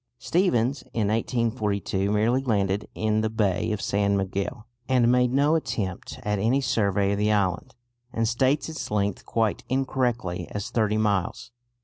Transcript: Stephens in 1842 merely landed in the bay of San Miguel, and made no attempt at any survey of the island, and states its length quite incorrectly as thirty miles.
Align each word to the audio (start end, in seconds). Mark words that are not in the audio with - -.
Stephens 0.17 0.81
in 0.95 1.09
1842 1.09 2.11
merely 2.11 2.41
landed 2.41 2.87
in 2.95 3.21
the 3.21 3.29
bay 3.29 3.71
of 3.71 3.79
San 3.83 4.17
Miguel, 4.17 4.65
and 4.89 5.11
made 5.11 5.31
no 5.31 5.53
attempt 5.53 6.19
at 6.23 6.39
any 6.39 6.59
survey 6.59 7.11
of 7.11 7.19
the 7.19 7.31
island, 7.31 7.75
and 8.11 8.27
states 8.27 8.67
its 8.67 8.89
length 8.89 9.27
quite 9.27 9.63
incorrectly 9.69 10.47
as 10.49 10.71
thirty 10.71 10.97
miles. 10.97 11.51